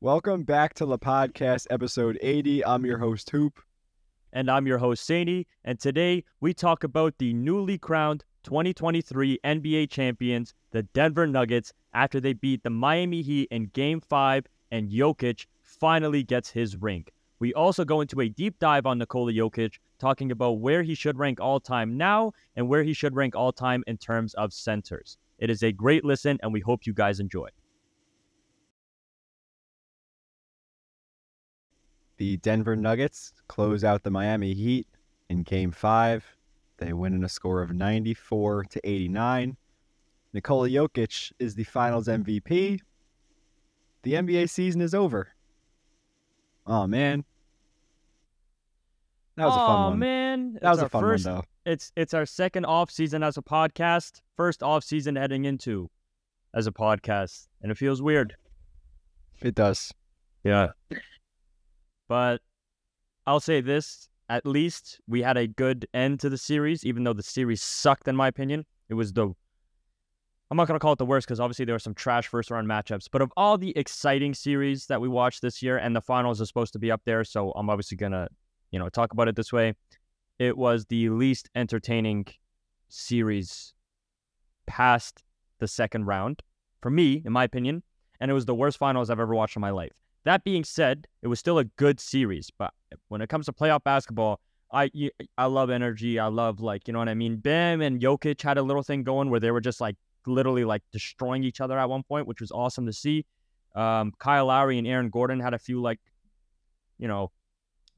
[0.00, 2.64] Welcome back to the podcast, episode 80.
[2.64, 3.58] I'm your host, Hoop.
[4.32, 5.46] And I'm your host, Saini.
[5.64, 12.20] And today we talk about the newly crowned 2023 NBA champions, the Denver Nuggets, after
[12.20, 17.04] they beat the Miami Heat in Game 5 and Jokic finally gets his ring.
[17.40, 21.18] We also go into a deep dive on Nikola Jokic, talking about where he should
[21.18, 25.18] rank all time now and where he should rank all time in terms of centers.
[25.40, 27.48] It is a great listen, and we hope you guys enjoy.
[32.18, 34.88] The Denver Nuggets close out the Miami Heat
[35.30, 36.24] in game five.
[36.78, 39.56] They win in a score of 94 to 89.
[40.32, 42.80] Nikola Jokic is the finals MVP.
[44.02, 45.28] The NBA season is over.
[46.66, 47.24] Oh, man.
[49.36, 49.98] That was oh, a fun one.
[50.00, 50.58] man.
[50.60, 51.44] That was a fun first, one, though.
[51.70, 55.88] It's, it's our second off season as a podcast, first off season heading into
[56.52, 58.36] as a podcast, and it feels weird.
[59.40, 59.92] It does.
[60.42, 60.68] Yeah.
[62.08, 62.40] But
[63.26, 67.12] I'll say this at least we had a good end to the series, even though
[67.12, 68.66] the series sucked, in my opinion.
[68.88, 69.34] It was the.
[70.50, 72.50] I'm not going to call it the worst because obviously there were some trash first
[72.50, 73.08] round matchups.
[73.10, 76.46] But of all the exciting series that we watched this year, and the finals are
[76.46, 78.28] supposed to be up there, so I'm obviously going to,
[78.70, 79.74] you know, talk about it this way.
[80.38, 82.26] It was the least entertaining
[82.88, 83.74] series
[84.66, 85.22] past
[85.58, 86.42] the second round
[86.80, 87.82] for me, in my opinion.
[88.20, 89.92] And it was the worst finals I've ever watched in my life.
[90.28, 92.50] That being said, it was still a good series.
[92.58, 92.74] But
[93.08, 94.90] when it comes to playoff basketball, I
[95.38, 96.18] I love energy.
[96.18, 97.36] I love like you know what I mean.
[97.36, 100.82] Bam and Jokic had a little thing going where they were just like literally like
[100.92, 103.24] destroying each other at one point, which was awesome to see.
[103.74, 105.98] Um, Kyle Lowry and Aaron Gordon had a few like,
[106.98, 107.30] you know,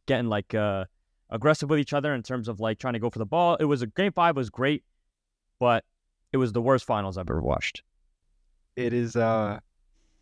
[0.07, 0.85] getting like uh,
[1.31, 3.57] aggressive with each other in terms of like trying to go for the ball.
[3.57, 4.85] It was a game five was great,
[5.59, 5.85] but
[6.33, 7.83] it was the worst finals I've ever watched.
[8.77, 9.17] It is.
[9.17, 9.59] Uh,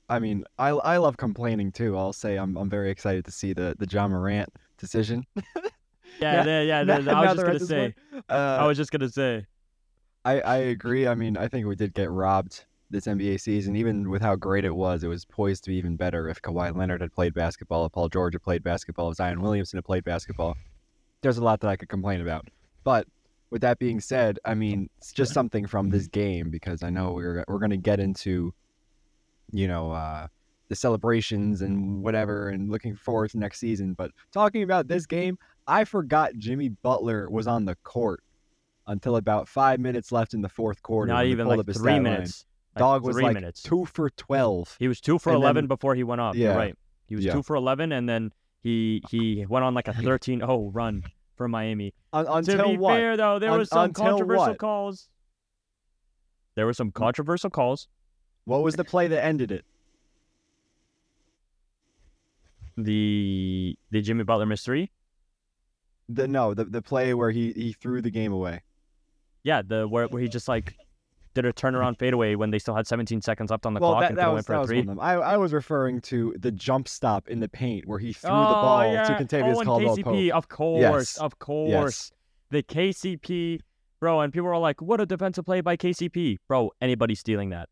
[0.08, 1.96] I mean, I I love complaining too.
[1.96, 5.24] I'll say I'm I'm very excited to see the the Ja Morant decision.
[6.20, 6.82] Yeah, yeah, yeah.
[6.82, 7.94] now- I was just gonna say.
[8.12, 8.24] point.
[8.28, 8.34] I
[8.64, 9.46] Uh, was just gonna say.
[10.24, 11.06] I I agree.
[11.06, 13.76] I mean, I think we did get robbed this NBA season.
[13.76, 16.74] Even with how great it was, it was poised to be even better if Kawhi
[16.74, 20.02] Leonard had played basketball, if Paul George had played basketball, if Zion Williamson had played
[20.04, 20.56] basketball.
[21.20, 22.48] There's a lot that I could complain about.
[22.82, 23.06] But
[23.50, 27.12] with that being said, I mean, it's just something from this game because I know
[27.12, 28.52] we're we're gonna get into,
[29.52, 30.26] you know, uh,
[30.68, 33.94] the celebrations and whatever, and looking forward to next season.
[33.94, 38.22] But talking about this game, I forgot Jimmy Butler was on the court
[38.86, 41.12] until about five minutes left in the fourth quarter.
[41.12, 42.44] Not even like three minutes.
[42.74, 43.62] Like Dog was like minutes.
[43.62, 44.76] two for twelve.
[44.78, 46.36] He was two for and then- eleven before he went off.
[46.36, 46.56] You're Yeah.
[46.56, 46.74] right.
[47.06, 47.32] He was Yeah.
[47.32, 48.30] two for eleven, and then
[48.62, 51.02] he he went on like a 13-0 run
[51.36, 51.94] for Miami.
[52.12, 52.94] Un- to until be what?
[52.96, 54.58] fair, though, there Un- was some controversial what?
[54.58, 55.08] calls.
[56.56, 57.88] There were some controversial calls.
[58.48, 59.62] What was the play that ended it?
[62.78, 64.90] The the Jimmy Butler missed three.
[66.08, 68.62] The no, the the play where he he threw the game away.
[69.42, 70.78] Yeah, the where, where he just like
[71.34, 74.02] did a turnaround fadeaway when they still had 17 seconds left on the well, clock
[74.04, 74.78] that, and that was, for that a three.
[74.78, 75.00] one of them.
[75.00, 78.34] I, I was referring to the jump stop in the paint where he threw the
[78.34, 79.04] oh, ball yeah.
[79.04, 80.36] to Kentavious oh, and Caldwell KCP, Pope.
[80.38, 81.18] of course, Yes.
[81.18, 81.70] of course.
[81.70, 82.12] Yes.
[82.50, 83.60] The KCP,
[84.00, 87.68] bro, and people were like, "What a defensive play by KCP, bro." Anybody stealing that?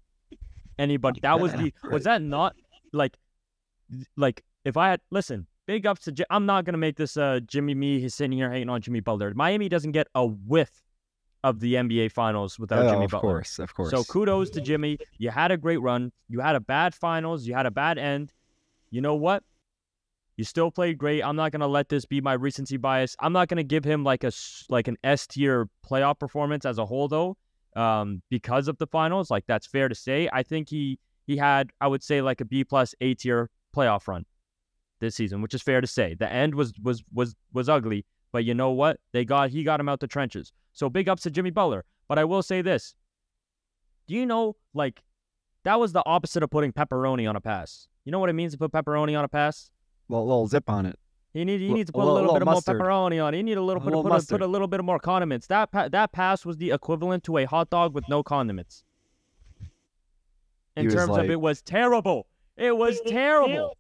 [0.79, 1.21] Anybody?
[1.21, 1.73] That was the.
[1.91, 2.55] Was that not
[2.93, 3.17] like,
[4.17, 5.47] like if I had listen?
[5.67, 6.27] Big ups to.
[6.31, 7.99] I'm not gonna make this uh Jimmy me.
[8.01, 9.33] He's sitting here hating on Jimmy Butler.
[9.35, 10.71] Miami doesn't get a whiff
[11.43, 13.21] of the NBA Finals without Oh, Jimmy of Butler.
[13.31, 13.91] course, of course.
[13.91, 14.99] So kudos to Jimmy.
[15.19, 16.13] You had a great run.
[16.29, 17.47] You had a bad finals.
[17.47, 18.33] You had a bad end.
[18.91, 19.43] You know what?
[20.37, 21.23] You still played great.
[21.23, 23.17] I'm not gonna let this be my recency bias.
[23.21, 26.79] I'm not gonna give him like a s- like an S tier playoff performance as
[26.79, 27.37] a whole though,
[27.77, 29.31] um, because of the finals.
[29.31, 30.29] Like that's fair to say.
[30.33, 34.09] I think he he had I would say like a B plus A tier playoff
[34.09, 34.25] run
[35.01, 36.15] this season, which is fair to say.
[36.15, 38.99] The end was was was was ugly, but you know what?
[39.13, 40.53] They got he got him out the trenches.
[40.73, 41.85] So big ups to Jimmy Butler.
[42.09, 42.95] But I will say this:
[44.09, 45.03] Do you know like
[45.65, 47.89] that was the opposite of putting pepperoni on a pass?
[48.05, 49.71] You know what it means to put pepperoni on a pass?
[50.09, 50.99] well, little zip on it.
[51.37, 52.79] You need you L- need to put a little- little, bit little of mustard.
[52.79, 53.37] more pepperoni on it.
[53.39, 54.87] You need a little A bit of little put a, put a little bit of
[54.87, 55.47] more condiments.
[55.49, 58.85] That pa- that pass was the equivalent to a hot dog with no condiments.
[60.77, 62.27] In terms like- of it was terrible.
[62.57, 63.77] It was terrible.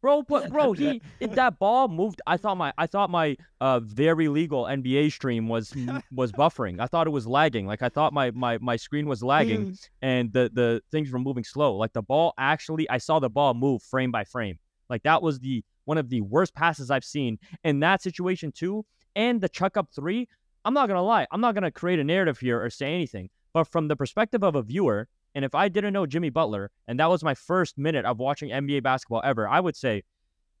[0.00, 2.20] Bro, but bro, he if that ball moved.
[2.26, 5.72] I thought my I thought my uh very legal NBA stream was
[6.12, 6.80] was buffering.
[6.80, 7.66] I thought it was lagging.
[7.66, 11.44] Like I thought my my my screen was lagging and the the things were moving
[11.44, 11.76] slow.
[11.76, 14.58] Like the ball actually, I saw the ball move frame by frame.
[14.88, 18.84] Like that was the one of the worst passes I've seen in that situation too.
[19.16, 20.28] And the chuck up three.
[20.64, 21.26] I'm not gonna lie.
[21.30, 23.30] I'm not gonna create a narrative here or say anything.
[23.54, 26.98] But from the perspective of a viewer And if I didn't know Jimmy Butler, and
[26.98, 30.02] that was my first minute of watching NBA basketball ever, I would say,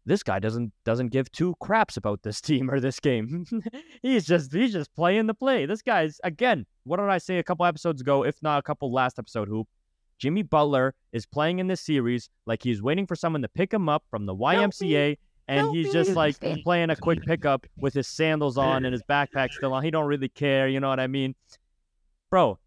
[0.06, 3.44] this guy doesn't doesn't give two craps about this team or this game.
[4.02, 5.66] he's just he's just playing the play.
[5.66, 6.64] This guy's again.
[6.84, 8.24] What did I say a couple episodes ago?
[8.24, 9.66] If not a couple last episode, hoop.
[10.18, 13.88] Jimmy Butler is playing in this series like he's waiting for someone to pick him
[13.88, 15.16] up from the YMCA,
[15.48, 15.92] and Help he's me.
[15.92, 19.84] just like playing a quick pickup with his sandals on and his backpack still on.
[19.84, 20.68] He don't really care.
[20.68, 21.34] You know what I mean,
[22.30, 22.58] bro?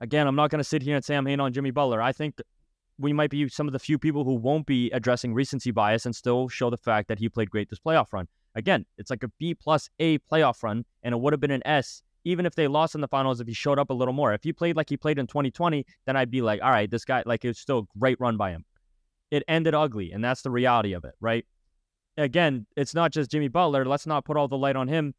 [0.00, 2.00] Again, I'm not gonna sit here and say I'm hating on Jimmy Butler.
[2.00, 2.40] I think
[2.98, 6.14] we might be some of the few people who won't be addressing recency bias and
[6.14, 8.28] still show the fact that he played great this playoff run.
[8.54, 11.66] Again, it's like a B plus A playoff run, and it would have been an
[11.66, 14.32] S even if they lost in the finals if he showed up a little more.
[14.32, 17.04] If he played like he played in 2020, then I'd be like, all right, this
[17.04, 18.64] guy, like, it's still a great run by him.
[19.30, 21.44] It ended ugly, and that's the reality of it, right?
[22.16, 23.84] Again, it's not just Jimmy Butler.
[23.84, 25.14] Let's not put all the light on him.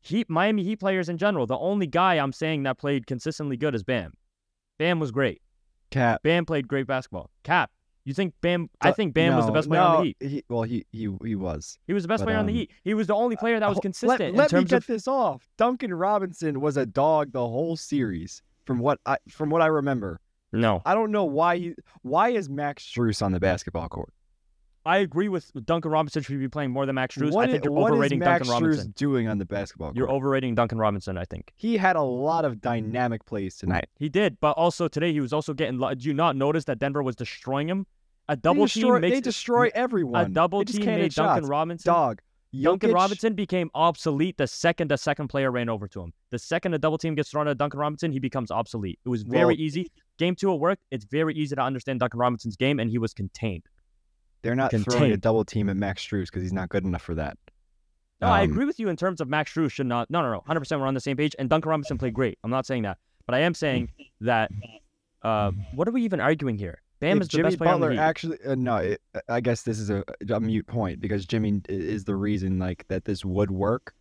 [0.00, 3.74] Heat, Miami Heat players in general, the only guy I'm saying that played consistently good
[3.74, 4.12] is Bam.
[4.78, 5.40] Bam was great.
[5.90, 6.22] Cap.
[6.22, 7.30] Bam played great basketball.
[7.42, 7.70] Cap,
[8.04, 8.68] you think Bam?
[8.80, 10.16] I think Bam was the best player on the Heat.
[10.20, 11.78] He, well, he he he was.
[11.86, 12.70] He was the best but, player on the um, Heat.
[12.82, 14.86] He was the only player that was consistent Let, let me get of.
[14.86, 15.48] this off.
[15.56, 20.20] Duncan Robinson was a dog the whole series, from what I from what I remember.
[20.52, 24.12] No, I don't know why he, why is Max Strus on the basketball court?
[24.86, 27.32] I agree with Duncan Robinson should be playing more than Max Strus.
[27.32, 28.90] What I think you're is overrating Max Duncan Robinson.
[28.90, 29.96] Strus doing on the basketball court?
[29.96, 31.16] You're overrating Duncan Robinson.
[31.16, 33.88] I think he had a lot of dynamic plays tonight.
[33.98, 35.78] he did, but also today he was also getting.
[35.80, 37.86] Did you not notice that Denver was destroying him?
[38.28, 40.24] A double destroy, team makes they destroy everyone.
[40.24, 41.48] a double team made hit Duncan shots.
[41.48, 41.92] Robinson.
[41.92, 42.22] Dog.
[42.58, 46.12] Duncan Jokic- Robinson became obsolete the second the second player ran over to him.
[46.30, 48.98] The second a double team gets thrown at Duncan Robinson, he becomes obsolete.
[49.04, 49.90] It was very Well- easy.
[50.18, 53.12] Game two at work, it's very easy to understand Duncan Robinson's game, and he was
[53.12, 53.64] contained.
[54.42, 57.14] They're not throwing a double team at Max Strus because he's not good enough for
[57.16, 57.36] that.
[58.20, 60.08] No, I Um, agree with you in terms of Max Strus should not.
[60.08, 60.40] No, no, no.
[60.46, 61.34] 100% we're on the same page.
[61.38, 62.38] And Duncan Robinson played great.
[62.44, 62.98] I'm not saying that.
[63.26, 63.88] But I am saying
[64.20, 64.50] that.
[65.22, 66.82] Uh, what are we even arguing here?
[67.04, 68.06] Bam is the Jimmy best player Butler on the Heat.
[68.08, 72.04] actually uh, no, it, I guess this is a, a mute point because Jimmy is
[72.04, 73.94] the reason like that this would work.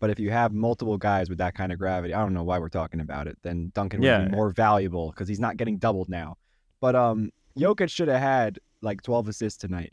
[0.00, 2.58] But if you have multiple guys with that kind of gravity, I don't know why
[2.58, 3.36] we're talking about it.
[3.42, 4.24] Then Duncan would Yeah.
[4.24, 6.38] be more valuable because he's not getting doubled now.
[6.80, 9.92] But um, Jokic should have had like 12 assists tonight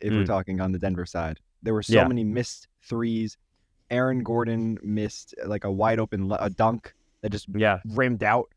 [0.00, 0.26] if we're Mm.
[0.26, 1.38] talking on the Denver side.
[1.62, 2.08] There were so Yeah.
[2.08, 3.38] many missed threes.
[3.90, 7.78] Aaron Gordon missed uh, like a wide open le- a dunk that just Yeah.
[7.86, 8.50] rimmed out.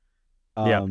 [0.56, 0.88] Um, Yeah.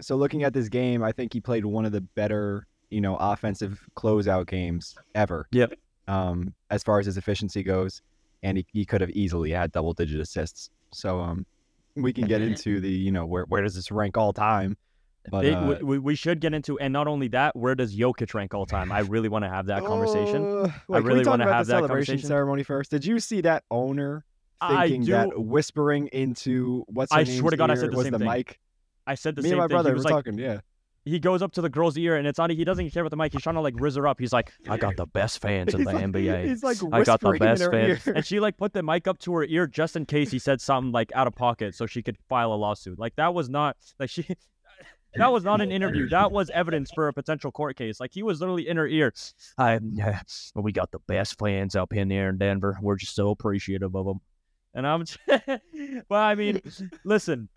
[0.00, 3.16] So looking at this game, I think he played one of the better, you know,
[3.16, 5.46] offensive closeout games ever.
[5.52, 5.74] Yep.
[6.08, 8.02] Um, as far as his efficiency goes,
[8.42, 10.70] and he, he could have easily had double digit assists.
[10.92, 11.46] So um,
[11.94, 14.76] we can get into the, you know, where where does this rank all time?
[15.30, 18.34] But It- uh, we, we should get into, and not only that, where does Jokic
[18.34, 18.92] rank all time?
[18.92, 20.44] I really want to have that conversation.
[20.44, 22.28] Uh, wait, we really wanna about have the that celebration conversation.
[22.28, 22.90] ceremony first.
[22.90, 24.24] Did you see that owner
[24.60, 28.12] I thinking that whispering into what's I swear to God, I said the was same
[28.12, 28.28] the thing.
[28.28, 28.58] mic?
[29.06, 29.74] I said the Me same and my thing.
[29.74, 30.38] brother he were like, talking.
[30.38, 30.60] Yeah.
[31.04, 32.50] he goes up to the girl's ear, and it's not.
[32.50, 33.32] He doesn't care about the mic.
[33.32, 34.18] He's trying to like rizz her up.
[34.18, 36.46] He's like, I got the best fans in the like- NBA.
[36.46, 38.06] He's like I got the best fans.
[38.06, 38.14] ear.
[38.16, 40.60] And she like put the mic up to her ear just in case he said
[40.60, 42.98] something like out of pocket so she could file a lawsuit.
[42.98, 44.26] Like that was not like she
[45.16, 46.08] that was not an interview.
[46.08, 48.00] That was evidence for a potential court case.
[48.00, 49.12] Like he was literally in her ear.
[49.58, 50.20] I yeah,
[50.54, 52.78] we got the best fans up in there in Denver.
[52.80, 54.20] We're just so appreciative of them.
[54.76, 55.04] And I'm
[56.08, 56.60] well, I mean,
[57.04, 57.48] listen.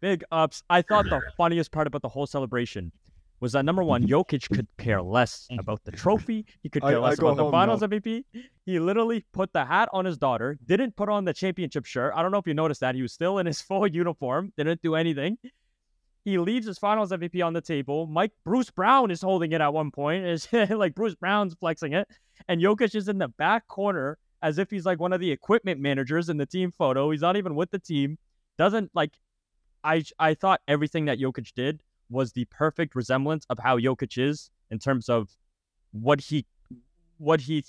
[0.00, 0.62] Big ups.
[0.68, 2.92] I thought the funniest part about the whole celebration
[3.40, 4.14] was that number one, mm-hmm.
[4.14, 5.60] Jokic could care less mm-hmm.
[5.60, 6.46] about the trophy.
[6.62, 7.88] He could care I less go about the finals now.
[7.88, 8.24] MVP.
[8.64, 12.12] He literally put the hat on his daughter, didn't put on the championship shirt.
[12.16, 12.94] I don't know if you noticed that.
[12.94, 15.38] He was still in his full uniform, didn't do anything.
[16.24, 18.06] He leaves his finals MVP on the table.
[18.08, 20.24] Mike Bruce Brown is holding it at one point.
[20.24, 22.08] It's like Bruce Brown's flexing it.
[22.48, 25.80] And Jokic is in the back corner as if he's like one of the equipment
[25.80, 27.10] managers in the team photo.
[27.10, 28.18] He's not even with the team.
[28.58, 29.12] Doesn't like
[29.86, 34.50] I I thought everything that Jokic did was the perfect resemblance of how Jokic is
[34.70, 35.30] in terms of
[35.92, 36.44] what he
[37.18, 37.64] what he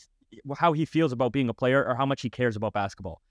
[0.58, 3.22] how he feels about being a player or how much he cares about basketball.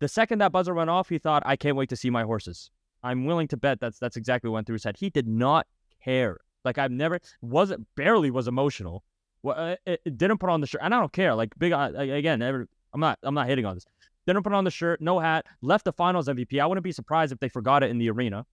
[0.00, 2.70] The second that buzzer went off, he thought, "I can't wait to see my horses."
[3.04, 4.96] I'm willing to bet that's that's exactly what went through his head.
[4.98, 5.66] He did not
[6.02, 6.38] care.
[6.64, 9.04] Like I've never wasn't barely was emotional.
[9.42, 11.34] Well, uh, it, it didn't put on the shirt, and I don't care.
[11.34, 13.84] Like big uh, again, every, I'm not I'm not hitting on this.
[14.26, 16.60] Didn't put on the shirt, no hat, left the finals MVP.
[16.60, 18.46] I wouldn't be surprised if they forgot it in the arena.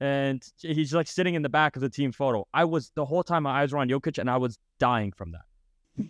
[0.00, 2.46] And he's like sitting in the back of the team photo.
[2.54, 5.32] I was the whole time my eyes were on Jokic, and I was dying from
[5.32, 6.08] that.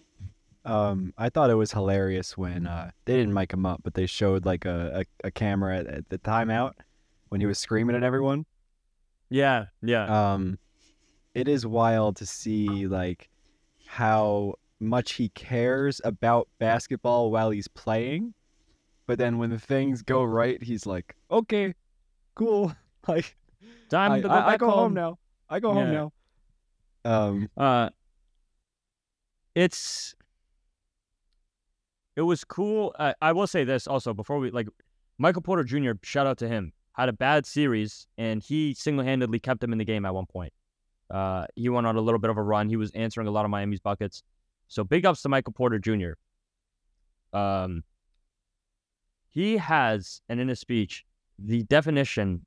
[0.64, 4.04] Um, I thought it was hilarious when uh, they didn't mic him up, but they
[4.04, 6.72] showed like a, a, a camera at, at the timeout
[7.30, 8.44] when he was screaming at everyone.
[9.30, 10.32] Yeah, yeah.
[10.32, 10.58] Um,
[11.34, 13.30] it is wild to see like
[13.86, 18.34] how much he cares about basketball while he's playing,
[19.08, 21.74] but then when the things go right, he's like, "Okay,
[22.36, 22.72] cool."
[23.08, 23.36] Like
[23.88, 24.78] Time I, to go I- I go home.
[24.78, 24.94] home.
[24.94, 25.18] now.
[25.48, 26.12] I go home now.
[27.10, 27.88] Um, Uh,
[29.54, 30.14] it's
[32.16, 32.94] it was cool.
[32.98, 34.68] Uh, I will say this also before we like
[35.16, 35.92] Michael Porter Jr.
[36.02, 36.72] Shout out to him.
[36.92, 40.26] Had a bad series and he single handedly kept him in the game at one
[40.26, 40.52] point.
[41.10, 42.68] Uh, he went on a little bit of a run.
[42.68, 44.22] He was answering a lot of Miami's buckets.
[44.66, 46.12] So big ups to Michael Porter Jr.
[47.32, 47.84] Um,
[49.30, 51.04] he has, and in his speech,
[51.38, 52.44] the definition,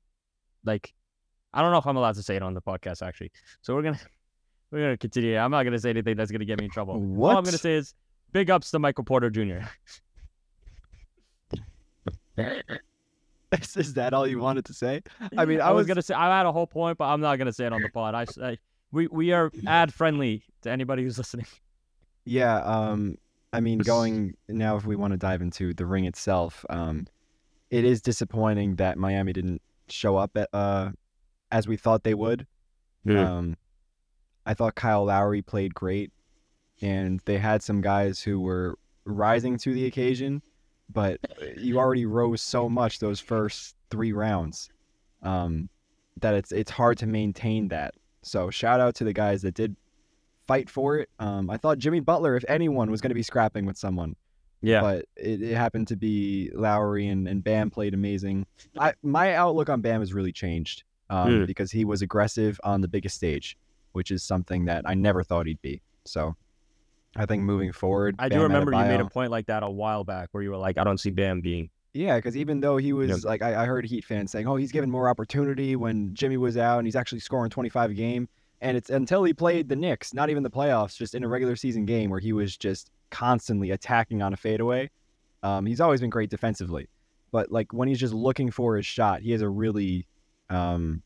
[0.64, 0.92] like,
[1.54, 3.30] I don't know if I'm allowed to say it on the podcast actually.
[3.60, 4.00] So we're gonna
[4.70, 5.36] we're gonna continue.
[5.36, 6.94] I'm not gonna say anything that's gonna get me in trouble.
[6.94, 7.94] All I'm gonna say is
[8.32, 9.60] big ups to Michael Porter Jr.
[12.38, 15.02] is, is that all you wanted to say?
[15.36, 17.20] I mean, I, I was was gonna say I had a whole point, but I'm
[17.20, 18.14] not gonna say it on the pod.
[18.14, 18.58] I, I
[18.90, 21.46] we we are ad friendly to anybody who's listening.
[22.24, 23.16] Yeah, um,
[23.52, 27.06] I mean, going now, if we want to dive into the ring itself, um,
[27.70, 30.90] it is disappointing that Miami didn't show up at, uh,
[31.50, 32.46] as we thought they would.
[33.26, 33.56] Um,
[34.46, 36.10] I thought Kyle Lowry played great,
[36.80, 40.42] and they had some guys who were rising to the occasion,
[40.88, 41.20] but
[41.56, 44.70] you already rose so much those first three rounds
[45.22, 45.68] um,
[46.20, 47.94] that it's it's hard to maintain that.
[48.22, 49.76] So shout out to the guys that did
[50.46, 51.08] fight for it.
[51.18, 54.16] Um, I thought Jimmy Butler, if anyone, was going to be scrapping with someone,
[54.60, 58.46] yeah, but it, it happened to be Lowry and, and Bam played amazing.
[58.78, 61.46] I my outlook on Bam has really changed um, Mm.
[61.46, 63.56] because he was aggressive on the biggest stage,
[63.92, 65.80] which is something that I never thought he'd be.
[66.04, 66.34] So
[67.16, 69.70] I think moving forward, I do Bam remember you made a point like that a
[69.70, 71.68] while back where you were like, I don't see Bam being.
[71.94, 74.72] Yeah, because even though he was like, I, I heard Heat fans saying, "Oh, he's
[74.72, 78.28] given more opportunity when Jimmy was out, and he's actually scoring 25 a game."
[78.62, 81.56] And it's until he played the Knicks, not even the playoffs, just in a regular
[81.56, 84.88] season game where he was just constantly attacking on a fadeaway.
[85.42, 86.88] Um, he's always been great defensively,
[87.32, 90.06] but like when he's just looking for his shot, he has a really
[90.48, 91.02] um,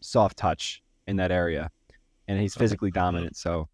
[0.00, 1.70] soft touch in that area,
[2.28, 3.36] and he's physically dominant.
[3.36, 3.68] So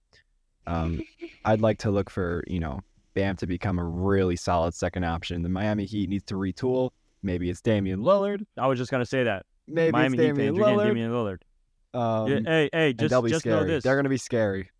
[0.68, 1.02] um,
[1.44, 2.82] I'd like to look for you know
[3.14, 5.42] Bam to become a really solid second option.
[5.42, 6.90] The Miami Heat needs to retool.
[7.24, 8.46] Maybe it's Damian Lillard.
[8.56, 9.44] I was just gonna say that.
[9.66, 10.86] Maybe Miami it's Damian fans, Lillard.
[10.86, 11.38] Damian Lillard.
[11.94, 13.84] Um, Yeah, hey, hey, just they'll be just know this.
[13.84, 14.70] They're gonna be scary.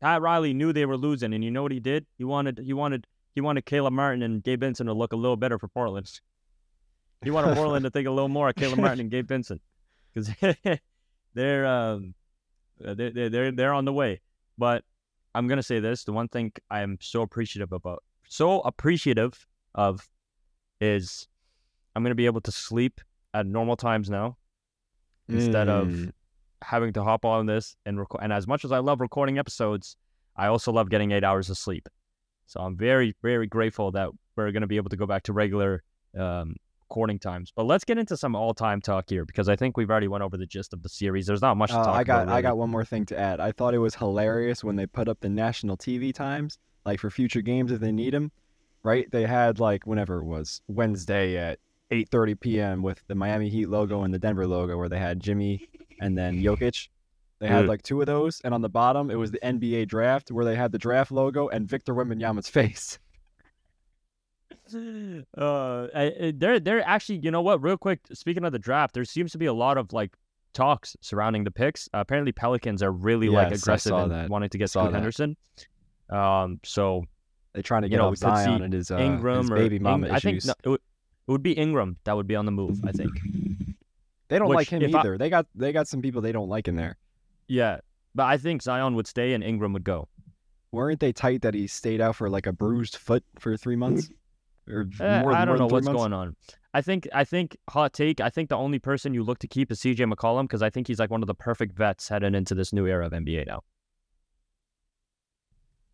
[0.00, 2.04] Pat Riley knew they were losing, and you know what he did?
[2.18, 5.36] He wanted he wanted he wanted Caleb Martin and Gabe Vincent to look a little
[5.36, 6.10] better for Portland.
[7.22, 9.62] He wanted Portland to think a little more of Caleb Martin and Gabe Vincent
[10.12, 10.30] because
[11.34, 12.14] they're um
[12.84, 14.20] uh, they they they're they're on the way.
[14.58, 14.84] But
[15.34, 20.06] I'm gonna say this: the one thing I am so appreciative about, so appreciative of,
[20.80, 21.28] is
[21.94, 23.00] I'm gonna be able to sleep
[23.32, 24.36] at normal times now
[25.28, 26.12] instead of Mm.
[26.64, 28.22] Having to hop on this and record.
[28.22, 29.96] And as much as I love recording episodes,
[30.36, 31.88] I also love getting eight hours of sleep.
[32.46, 35.32] So I'm very, very grateful that we're going to be able to go back to
[35.32, 35.82] regular
[36.18, 36.56] um,
[36.90, 37.52] recording times.
[37.54, 40.36] But let's get into some all-time talk here because I think we've already went over
[40.36, 41.26] the gist of the series.
[41.26, 42.34] There's not much to Uh, talk I got about.
[42.34, 43.40] I got one more thing to add.
[43.40, 47.10] I thought it was hilarious when they put up the national TV times, like for
[47.10, 48.30] future games if they need them.
[48.82, 49.10] Right?
[49.10, 51.58] They had like whenever it was Wednesday at
[51.90, 52.82] 8:30 p.m.
[52.82, 55.66] with the Miami Heat logo and the Denver logo, where they had Jimmy
[56.00, 56.88] and then Jokic.
[57.40, 57.68] They had Mm.
[57.68, 60.54] like two of those, and on the bottom it was the NBA draft, where they
[60.54, 62.98] had the draft logo and Victor Wembanyama's face.
[64.74, 67.62] uh, I- I- they're they're actually, you know what?
[67.62, 70.16] Real quick, speaking of the draft, there seems to be a lot of like
[70.54, 71.88] talks surrounding the picks.
[71.92, 74.30] Uh, apparently, Pelicans are really like Yes, I aggressive saw in that.
[74.30, 74.98] wanting to get Saw Scoot that.
[74.98, 75.36] Henderson.
[76.10, 77.04] Um, so
[77.52, 79.38] They're trying to You get know, off we could see Zion and his, uh, Ingram
[79.42, 80.80] his or baby Ing- mama I think no, it, would,
[81.28, 82.80] it would be Ingram that would be on the move.
[82.86, 83.10] I think.
[84.34, 85.16] They don't like him if I- either.
[85.16, 86.96] They got they got some people they don't like in there.
[87.48, 87.78] Yeah,
[88.14, 90.08] but I think Zion would stay and Ingram would go.
[90.72, 94.10] Weren't they tight that he stayed out for like a bruised foot for three months?
[94.66, 95.98] Or Eh, more, I don't more know than what's months?
[95.98, 96.36] going on.
[96.72, 98.22] I think I think hot take.
[98.22, 100.86] I think the only person you look to keep is CJ McCollum because I think
[100.86, 103.60] he's like one of the perfect vets heading into this new era of NBA now.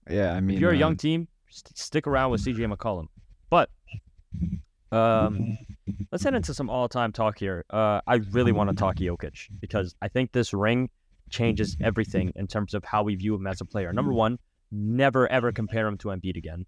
[0.08, 3.06] Yeah, I mean, if you're a young um, team, st- stick around with CJ McCollum.
[3.50, 3.70] But
[4.92, 5.58] um,
[6.12, 7.64] let's head into some all-time talk here.
[7.70, 10.90] Uh, I really want to talk Jokic because I think this ring
[11.30, 13.92] changes everything in terms of how we view him as a player.
[13.92, 14.38] Number one,
[14.72, 16.66] never ever compare him to Embiid again.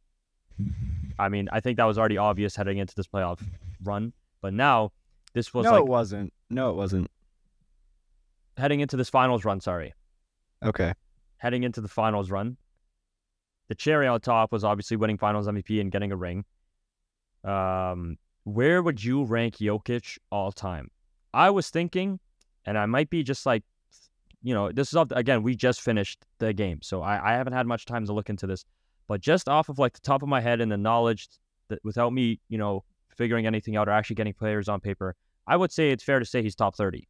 [1.18, 3.40] I mean, I think that was already obvious heading into this playoff
[3.82, 4.92] run, but now
[5.34, 6.32] this was no, like it wasn't.
[6.50, 7.10] No, it wasn't.
[8.56, 9.60] heading into this finals run.
[9.60, 9.94] Sorry,
[10.62, 10.92] Okay.
[11.38, 12.56] heading into the finals run.
[13.68, 16.44] The cherry on top was obviously winning finals MVP and getting a ring.
[17.44, 20.90] Um, where would you rank Jokic all time?
[21.34, 22.20] I was thinking,
[22.64, 23.62] and I might be just like,
[24.42, 25.42] you know, this is off again.
[25.42, 28.46] We just finished the game, so I, I haven't had much time to look into
[28.46, 28.64] this.
[29.06, 31.28] But just off of like the top of my head and the knowledge
[31.68, 32.84] that without me, you know,
[33.16, 35.14] figuring anything out or actually getting players on paper,
[35.46, 37.08] I would say it's fair to say he's top thirty.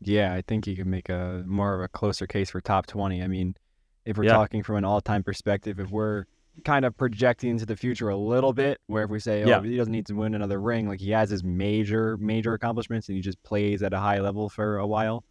[0.00, 3.22] Yeah, I think you can make a more of a closer case for top 20.
[3.22, 3.56] I mean,
[4.04, 4.32] if we're Yeah.
[4.32, 6.24] talking from an all-time perspective, if we're
[6.64, 9.62] kind of projecting into the future a little bit, where if we say, oh, Yeah.
[9.62, 13.16] he doesn't need to win another ring, like he has his major, major accomplishments and
[13.16, 15.24] he just plays at a high level for a while,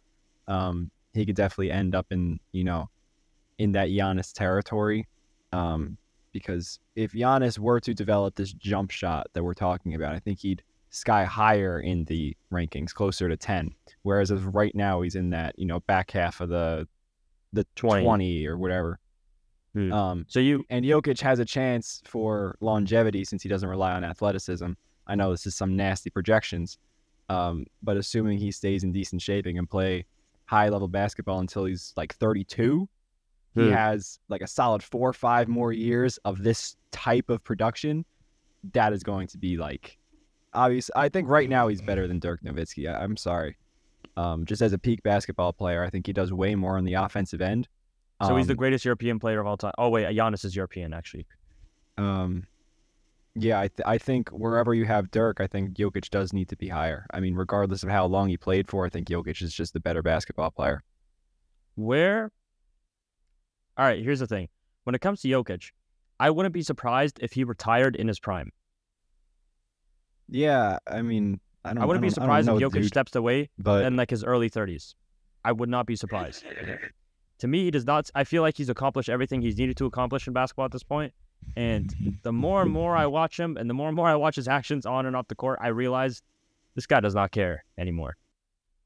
[0.48, 2.88] um, he could definitely end up in, you know,
[3.58, 5.06] in that Giannis territory.
[5.52, 5.96] Um,
[6.32, 10.40] because if Giannis were to develop this jump shot that we're talking about, I think
[10.40, 13.72] he'd sky higher in the rankings, closer to 10.
[14.02, 16.86] Whereas as right now, he's in that, you know, back half of the
[17.52, 18.02] the 20.
[18.04, 18.98] 20, or whatever.
[19.74, 19.92] Hmm.
[19.92, 24.04] Um, So you and Jokic has a chance for longevity since he doesn't rely on
[24.04, 24.72] athleticism.
[25.06, 26.78] I know this is some nasty projections,
[27.28, 30.06] um, but assuming he stays in decent shape and can play
[30.46, 32.88] high level basketball until he's like 32,
[33.54, 33.72] he Hmm.
[33.72, 38.04] has like a solid four or five more years of this type of production.
[38.72, 39.98] That is going to be like
[40.54, 40.90] obvious.
[40.96, 42.88] I think right now he's better than Dirk Nowitzki.
[42.92, 43.56] I, I'm sorry.
[44.16, 46.94] Um, just as a peak basketball player, I think he does way more on the
[46.94, 47.66] offensive end.
[48.22, 49.72] So he's the Um, greatest European player of all time.
[49.78, 51.26] Oh wait, Giannis is European actually.
[51.98, 52.46] Um,
[53.36, 56.56] yeah, I, th- I think wherever you have Dirk, I think Jokic does need to
[56.56, 57.06] be higher.
[57.12, 59.80] I mean, regardless of how long he played for, I think Jokic is just the
[59.80, 60.82] better basketball player.
[61.74, 62.30] Where?
[63.76, 64.48] All right, here's the thing.
[64.84, 65.72] When it comes to Jokic,
[66.20, 68.50] I wouldn't be surprised if he retired in his prime.
[70.28, 71.82] Yeah, I mean, I don't.
[71.82, 73.96] I wouldn't be don't- I don't surprised if know, Jokic dude, steps away but in
[73.96, 74.94] like his early 30s.
[75.44, 76.44] I would not be surprised.
[77.38, 78.10] to me, he does not.
[78.14, 81.12] I feel like he's accomplished everything he's needed to accomplish in basketball at this point.
[81.56, 84.36] And the more and more I watch him, and the more and more I watch
[84.36, 86.22] his actions on and off the court, I realize
[86.74, 88.16] this guy does not care anymore.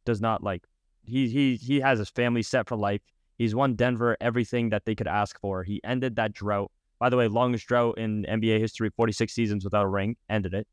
[0.04, 0.64] Does not like
[1.04, 3.00] he he he has his family set for life.
[3.36, 5.62] He's won Denver everything that they could ask for.
[5.62, 6.70] He ended that drought.
[6.98, 10.16] By the way, longest drought in NBA history, 46 seasons without a ring.
[10.28, 10.66] Ended it.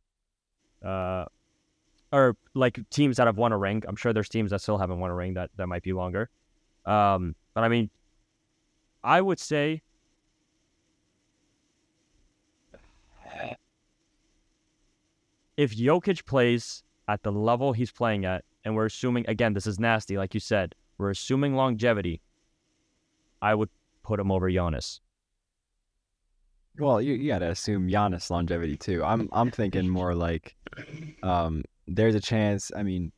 [0.83, 1.25] Uh,
[2.11, 3.83] or like teams that have won a ring.
[3.87, 6.29] I'm sure there's teams that still haven't won a ring that that might be longer.
[6.85, 7.89] Um, but I mean,
[9.03, 9.81] I would say
[15.57, 19.79] if Jokic plays at the level he's playing at, and we're assuming again this is
[19.79, 22.21] nasty, like you said, we're assuming longevity.
[23.41, 23.69] I would
[24.03, 24.99] put him over Giannis.
[26.77, 29.03] well, you, you got to assume Giannis longevity too.
[29.03, 30.55] I'm I'm thinking more like,
[31.23, 32.71] um, there's a chance.
[32.75, 33.11] I mean,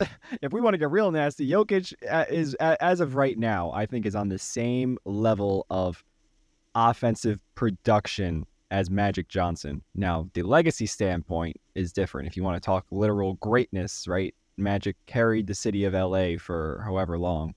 [0.42, 1.94] if we want to get real nasty, Jokic
[2.30, 6.04] is as of right now, I think is on the same level of
[6.74, 9.82] offensive production as Magic Johnson.
[9.94, 12.28] Now, the legacy standpoint is different.
[12.28, 14.34] If you want to talk literal greatness, right?
[14.56, 17.54] Magic carried the city of LA for however long.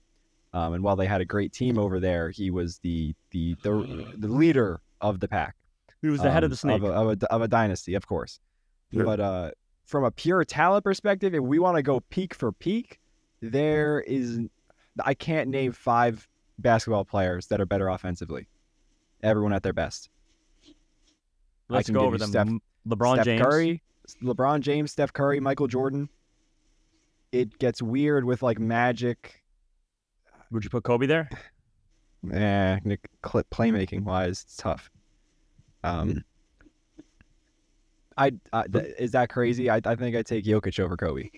[0.52, 4.14] Um, and while they had a great team over there, he was the the the,
[4.16, 5.56] the leader of the pack.
[6.00, 6.82] He was the head of um, the snake.
[6.82, 8.38] of a, of a, of a dynasty, of course.
[8.92, 9.04] Sure.
[9.04, 9.50] But uh,
[9.84, 13.00] from a pure talent perspective, if we want to go peak for peak,
[13.40, 14.40] there is
[15.02, 18.48] I can't name five basketball players that are better offensively.
[19.22, 20.08] Everyone at their best.
[21.68, 22.30] Let's go over them.
[22.30, 22.48] Steph-
[22.86, 23.42] LeBron Steph James.
[23.42, 23.82] Curry,
[24.22, 26.08] LeBron James, Steph Curry, Michael Jordan.
[27.32, 29.42] It gets weird with like Magic.
[30.50, 31.28] Would you put Kobe there?
[32.22, 34.90] Yeah, playmaking wise, it's tough.
[35.82, 36.24] Um,
[38.16, 39.70] I, I th- is that crazy?
[39.70, 41.30] I, I think I take Jokic over Kobe.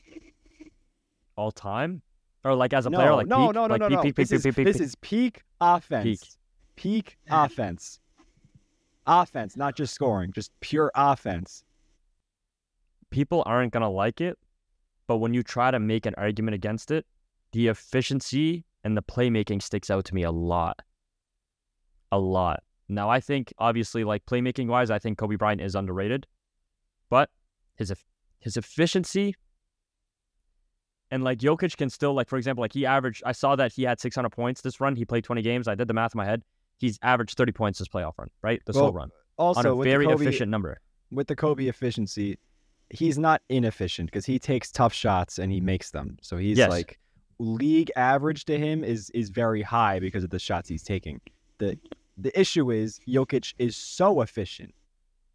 [1.37, 2.03] All time?
[2.45, 3.15] Or like as a no, player?
[3.15, 3.55] Like no, peak?
[3.55, 4.03] no, no, like no, peak, no.
[4.03, 4.85] Peak, this peak, is peak, this peak.
[4.85, 6.39] is peak offense.
[6.77, 8.01] Peak offense.
[9.07, 11.65] Offense, not just scoring, just pure offense.
[13.11, 14.39] people aren't going to like it,
[15.07, 17.07] but when you try to make an argument against it,
[17.53, 20.81] the efficiency and the playmaking sticks out to me a lot.
[22.13, 22.63] A lot.
[22.89, 26.27] Now, I think obviously, like playmaking wise, I think Kobe Bryant is underrated,
[27.11, 27.31] but
[27.77, 27.93] his
[28.41, 29.35] his efficiency
[31.11, 33.23] and like Jokic can still like for example, like he averaged.
[33.25, 34.97] I saw that he had 600 points this run.
[34.97, 35.69] He played 20 games.
[35.69, 36.43] I did the math in my head.
[36.79, 38.61] He's averaged 30 points this playoff run, right?
[38.71, 40.79] Slow Well, run Also, on a very Kobe, efficient number.
[41.11, 42.39] with the Kobe efficiency,
[42.91, 46.17] he's not inefficient because he takes tough shots and he makes them.
[46.23, 46.71] So he's Yes.
[46.71, 46.99] like
[47.39, 51.21] league average to him is is very high because of the shots he's taking.
[51.59, 51.79] The
[52.19, 54.75] the issue is Jokic is so efficient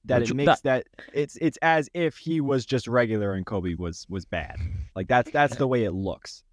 [0.06, 4.06] that it makes that it's it's as if he was just regular and Kobe was
[4.10, 4.58] was bad.
[4.96, 6.44] Like that's that's the way it looks.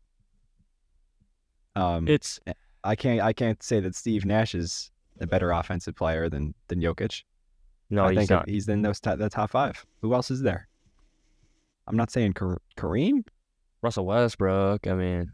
[1.76, 2.40] Um, It's
[2.84, 6.80] I can't I can't say that Steve Nash is a better offensive player than than
[6.80, 7.22] Jokic.
[7.90, 8.48] no, I he's think not.
[8.48, 9.84] he's in those top, the top five.
[10.02, 10.68] Who else is there?
[11.87, 13.24] I'm not saying Kar- Kareem.
[13.80, 14.87] Russell Westbrook.
[14.87, 15.32] I mean,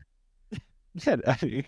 [1.07, 1.64] Yeah, I mean,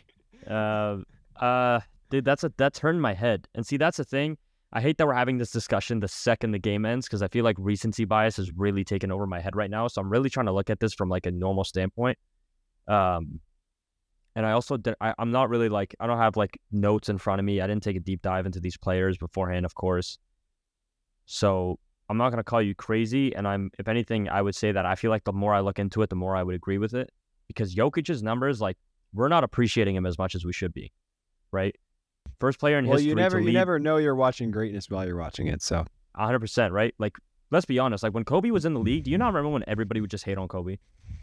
[0.47, 0.99] uh,
[1.43, 1.81] uh,
[2.11, 3.49] dude, that's a that turned my head.
[3.55, 4.37] And see, that's the thing.
[4.73, 7.45] I hate that we're having this discussion the second the game ends because I feel
[7.45, 9.87] like recency bias is really taking over my head right now.
[9.89, 12.19] So I'm really trying to look at this from like a normal standpoint.
[12.89, 13.41] Um,
[14.35, 17.17] and I also did, I, I'm not really like I don't have like notes in
[17.17, 17.61] front of me.
[17.61, 20.19] I didn't take a deep dive into these players beforehand, of course.
[21.25, 23.35] So I'm not gonna call you crazy.
[23.35, 25.79] And I'm if anything, I would say that I feel like the more I look
[25.79, 27.11] into it, the more I would agree with it.
[27.49, 28.77] Because Jokic's numbers, like
[29.15, 30.93] we're not appreciating him as much as we should be,
[31.53, 31.75] right?
[32.39, 35.17] First player in Well, history you never you never know you're watching greatness while you're
[35.17, 35.63] watching it.
[35.63, 35.85] So
[36.19, 36.95] 100%, right?
[36.99, 37.17] Like,
[37.51, 38.03] let's be honest.
[38.03, 40.25] Like, when Kobe was in the league, do you not remember when everybody would just
[40.25, 40.79] hate on Kobe?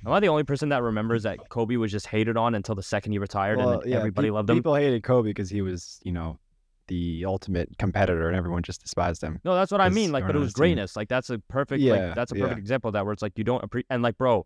[0.06, 2.84] Am I the only person that remembers that Kobe was just hated on until the
[2.84, 4.58] second he retired well, and then yeah, everybody pe- loved him?
[4.58, 6.40] People hated Kobe because he was, you know,
[6.88, 9.40] the ultimate competitor, and everyone just despised him.
[9.44, 10.12] No, that's what I mean.
[10.12, 10.60] Like, but it was his team.
[10.62, 10.96] greatness.
[10.96, 12.44] Like, that's a perfect, Yeah, like, that's a yeah.
[12.44, 14.46] perfect example of that where it's like you don't appreciate, and like, bro,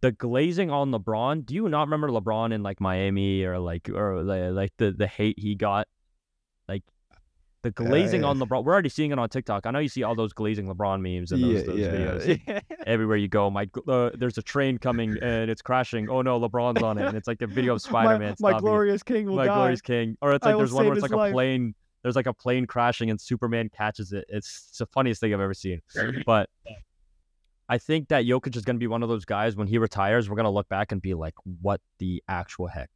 [0.00, 4.22] the glazing on LeBron, do you not remember LeBron in like Miami or like, or
[4.22, 5.86] like the, the hate he got?
[6.68, 6.82] Like,
[7.62, 8.28] the glazing yeah.
[8.28, 9.66] on LeBron, we're already seeing it on TikTok.
[9.66, 12.62] I know you see all those glazing LeBron memes and those, those videos.
[12.86, 13.50] everywhere you go.
[13.50, 16.08] My uh, there's a train coming and it's crashing.
[16.08, 18.34] Oh no, LeBron's on it, and it's like the video of Spider Man.
[18.40, 19.54] my, my glorious king will my die.
[19.54, 20.16] glorious king.
[20.20, 21.30] Or it's like will there's one where it's like life.
[21.30, 21.74] a plane.
[22.02, 24.24] There's like a plane crashing and Superman catches it.
[24.28, 25.80] It's, it's the funniest thing I've ever seen.
[26.26, 26.50] But
[27.68, 30.28] I think that Jokic is going to be one of those guys when he retires.
[30.28, 32.90] We're going to look back and be like, what the actual heck?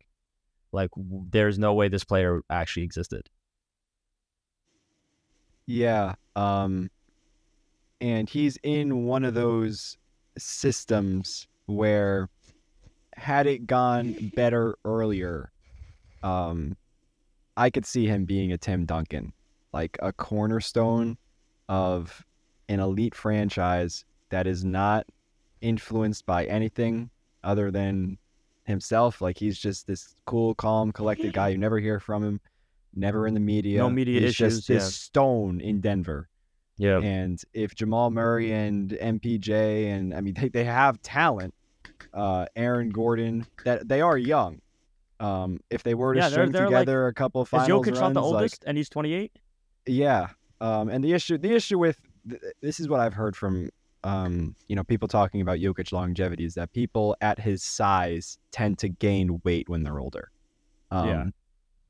[0.72, 3.31] Like, w- there's no way this player actually existed.
[5.66, 6.14] Yeah.
[6.35, 6.90] Um
[8.00, 9.96] and he's in one of those
[10.37, 12.29] systems where
[13.14, 15.50] had it gone better earlier,
[16.22, 16.76] um
[17.57, 19.33] I could see him being a Tim Duncan,
[19.72, 21.16] like a cornerstone
[21.68, 22.24] of
[22.68, 25.07] an elite franchise that is not
[25.62, 27.11] influenced by anything
[27.42, 28.18] other than
[28.64, 29.20] himself.
[29.22, 31.48] Like he's just this cool, calm, collected guy.
[31.48, 32.40] You never hear from him,
[32.96, 33.78] never in the media.
[33.78, 34.88] No media he's issues, Just this yeah.
[34.88, 36.28] stone in Denver.
[36.78, 36.98] Yeah.
[37.00, 41.54] And if Jamal Murray and MPJ and I mean they, they have talent,
[42.12, 44.61] uh, Aaron Gordon, that they are young.
[45.20, 47.70] Um, if they were to Yeah, they're- string they're like- together a couple of finals
[47.87, 49.32] Jokic runs, not the like- oldest and he's 28?
[49.87, 50.28] yeah.
[50.61, 53.68] Um, and the issue, the issue with th- this is what I've heard from,
[54.04, 58.78] um, you know, people talking about Jokic longevity is that people at his size tend
[58.80, 60.30] to gain weight when they're older.
[60.90, 61.24] Um, Yeah.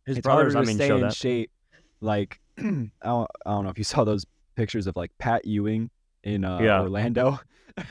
[0.06, 1.14] His it's brothers, I mean, stay show in that.
[1.14, 1.50] shape.
[2.00, 5.90] Like, I don't, I don't know if you saw those pictures of like Pat Ewing
[6.22, 6.80] in uh, Yeah.
[6.80, 7.38] Orlando,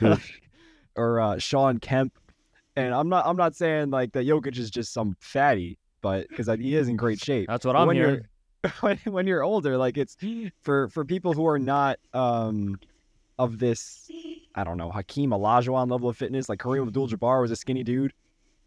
[0.96, 2.12] or uh, Shawn Kemp.
[2.74, 6.46] And I'm not, I'm not saying like that Jokic is just some fatty, but because
[6.58, 8.26] he is in great shape That's what I'm when hearing.
[8.62, 10.16] You're, when, when you're older, like it's
[10.62, 12.78] for for people who are not um
[13.38, 14.10] of this,
[14.54, 16.48] I don't know, Hakeem Olajuwon level of fitness.
[16.48, 18.12] Like Kareem Abdul-Jabbar was a skinny dude.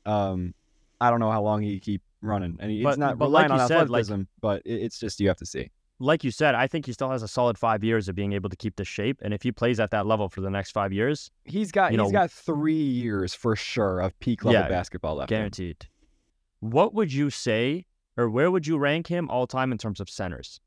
[0.05, 0.53] Um,
[1.01, 3.49] I don't know how long he keep running, and he- But- it's not but like
[3.51, 4.05] you said, like-
[4.41, 5.69] but it's just you have to see.
[5.99, 8.49] like you said, I think he still has a solid five years of being able
[8.49, 9.19] to keep the shape.
[9.21, 11.97] And if he plays at that level for the next five years, He's got he's
[11.97, 15.31] know- got three years for sure of peak level Yeah, basketball left.
[15.31, 15.39] in him.
[15.41, 15.87] guaranteed.
[16.61, 17.85] What would you say,
[18.17, 20.59] or where would you rank him all time in terms of centers?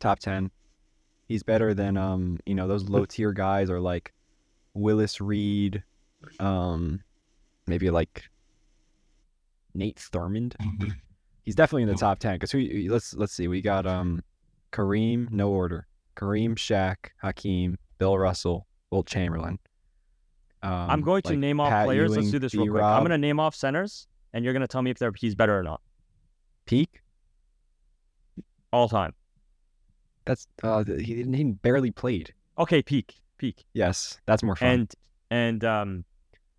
[0.00, 0.52] top 10
[1.26, 4.12] he's better than um you know those low tier guys are like
[4.74, 5.82] willis reed
[6.38, 7.00] um
[7.66, 8.30] maybe like
[9.74, 10.54] nate thurmond
[11.44, 14.22] he's definitely in the top 10 because who let's let's see we got um
[14.72, 19.58] kareem no order kareem Shaq, hakeem bill russell wilt chamberlain
[20.60, 22.16] um, I'm going to like name off Pat players.
[22.16, 22.82] Let's do this real quick.
[22.82, 25.36] I'm going to name off centers, and you're going to tell me if they're he's
[25.36, 25.80] better or not
[26.66, 27.00] peak
[28.72, 29.14] all time.
[30.24, 34.94] that's uh he, didn't- he barely played Okay, peak, peak, yes that's more fun and
[35.30, 36.04] and um,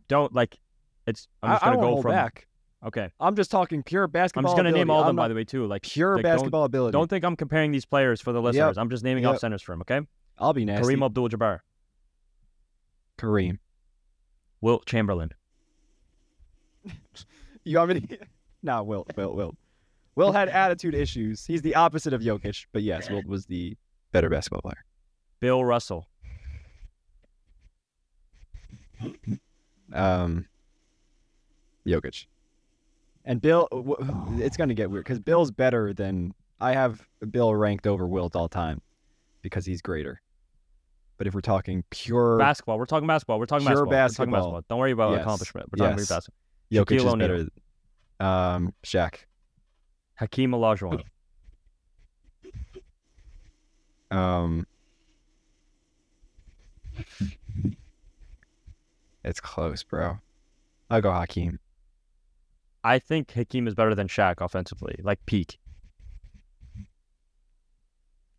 [0.07, 0.57] don't like
[1.05, 1.27] it's.
[1.43, 2.11] I'm just I going don't to go from.
[2.11, 2.47] back
[2.85, 4.49] Okay, i'm just talking pure basketball.
[4.49, 5.65] I'm just going to name all of them by the way too.
[5.67, 8.77] Like pure like, don't- basketball ability Don't think I'm comparing these players for the listeners.
[8.77, 9.81] I'm just naming off centers for him.
[9.81, 9.99] Okay,
[10.37, 10.95] I'll be nasty.
[10.95, 11.59] Kareem Abdul-Jabbar,
[13.17, 13.59] Kareem.
[14.61, 15.31] Wilt Chamberlain,
[17.63, 18.17] You want me to?
[18.63, 19.57] nah, Wilt, Wilt, Wilt.
[20.15, 21.45] Wilt had attitude issues.
[21.45, 23.77] He's the opposite of Jokic, but yes, Wilt was the
[24.11, 24.83] better basketball player.
[25.39, 26.07] Bill Russell,
[29.93, 30.45] Um,
[31.85, 32.25] Jokic.
[33.29, 33.67] And Bill,
[34.39, 38.35] it's going to get weird because Bill's better than I have Bill ranked over Wilt
[38.35, 38.81] all time
[39.43, 40.19] because he's greater.
[41.19, 42.79] But if we're talking pure basketball.
[42.79, 43.37] We're talking basketball.
[43.37, 44.25] We're talking Pure basketball.
[44.25, 44.61] We're talking basketball.
[44.67, 45.21] Don't worry about Yes.
[45.21, 45.67] accomplishment.
[45.71, 46.09] We're talking Yes.
[46.09, 46.39] about basketball.
[46.71, 47.49] Jokic Shaquille is
[48.19, 48.25] better.
[48.27, 49.15] Um, Shaq.
[50.15, 51.03] Hakeem Olajuwon,
[54.09, 54.65] Um,
[59.23, 60.17] it's close, bro.
[60.89, 61.59] I'll go Hakeem.
[62.83, 65.59] I think Hakeem is better than Shaq offensively, like peak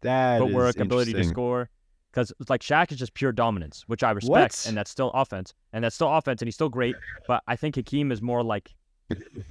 [0.03, 1.69] That is footwork, ability to score.
[2.11, 4.65] Because like Shaq is just pure dominance, which I respect, What?
[4.67, 6.97] and that's still offense, and that's still offense, and he's still great.
[7.29, 8.75] But I think Hakeem is more like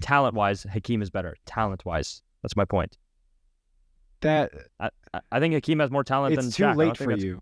[0.02, 0.64] talent wise.
[0.64, 2.22] Hakeem is better talent wise.
[2.42, 2.98] That's my point.
[4.22, 4.90] That I,
[5.32, 6.76] I- think Hakeem has more talent than it's too Shaq.
[6.76, 7.42] Late for you.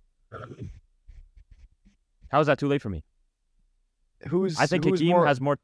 [2.29, 3.03] How is that too late for me?
[4.27, 5.57] Who's I think Hakeem more, has more.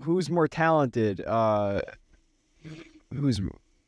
[0.00, 1.22] Who's more talented?
[1.26, 1.80] Uh,
[3.12, 3.40] who's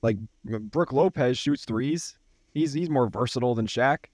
[0.02, 2.16] like Brook Lopez shoots threes.
[2.54, 4.06] He's he's more versatile than Shaq.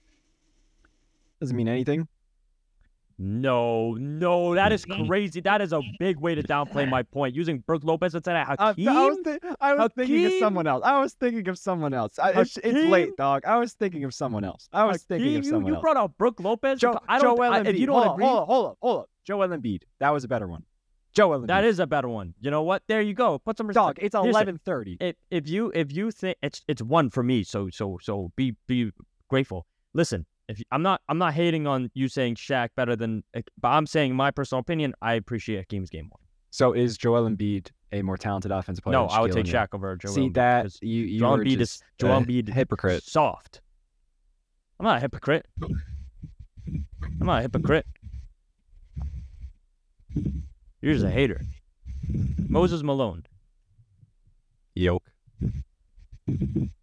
[1.39, 2.07] Doesn't mean anything.
[3.17, 5.39] No, no, that is crazy.
[5.39, 7.33] That is a big way to downplay my point.
[7.33, 8.89] Using Brook Lopez instead of I, Hakeem.
[8.89, 10.83] I was, thi- I was thinking of someone else.
[10.83, 12.19] I was thinking of someone else.
[12.19, 13.45] I, it's, it's late, dog.
[13.45, 14.67] I was thinking of someone else.
[14.73, 15.79] I was thinking of someone you else.
[15.79, 16.81] You brought out Brook Lopez.
[16.81, 17.37] Joe, I don't.
[17.37, 17.67] Joel I, Embiid.
[17.67, 19.09] if you don't hold agree, up, hold up, hold up, hold up.
[19.23, 19.83] Joel Embiid.
[19.99, 20.63] That was a better one.
[21.15, 21.47] Joel Embiid.
[21.47, 22.33] that is a better one.
[22.41, 22.83] You know what?
[22.87, 23.39] There you go.
[23.39, 23.97] Put some respect.
[23.97, 23.99] dog.
[24.01, 24.97] It's eleven thirty.
[25.31, 28.91] If you if you think it's it's one for me, so so so be be
[29.29, 29.65] grateful.
[29.93, 33.69] Listen, if you, I'm not I'm not hating on you saying Shaq better than, but
[33.69, 34.93] I'm saying my personal opinion.
[35.01, 36.19] I appreciate Hakeem's game more.
[36.51, 38.93] So is Joel Embiid a more talented offensive player?
[38.93, 39.45] No, I would take?
[39.45, 40.13] Shaq over Joel.
[40.13, 43.03] See Embiid, that you you Joel Embiid is Joel Embiid hypocrite.
[43.03, 43.61] soft.
[44.79, 45.45] I'm not a hypocrite.
[46.67, 47.85] I'm not a hypocrite.
[50.85, 51.41] You're just a hater.
[52.47, 53.25] Moses Malone,
[54.75, 55.09] Yoke,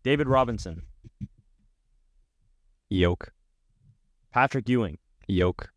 [0.03, 0.83] David Robinson,
[2.91, 3.33] yoke,
[4.33, 5.71] Patrick Ewing, yoke,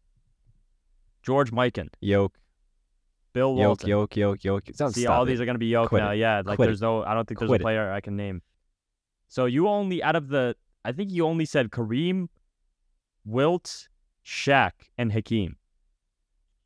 [1.21, 2.39] George Mikan, yoke,
[3.31, 3.89] Bill Walton.
[3.89, 4.63] yoke, yoke, yoke.
[4.75, 5.27] Don't See, all it.
[5.27, 6.09] these are gonna be yoke Quit now.
[6.09, 6.17] it.
[6.17, 6.69] Yeah, like Quit it.
[6.69, 7.03] there's no.
[7.03, 7.65] I don't think there's Quit a it.
[7.65, 8.41] player I can name.
[9.27, 10.55] So you only out of the.
[10.83, 12.29] I think you only said Kareem,
[13.23, 13.87] Wilt,
[14.25, 15.57] Shaq, and Hakeem.